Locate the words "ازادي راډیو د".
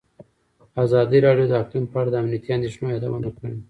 0.83-1.53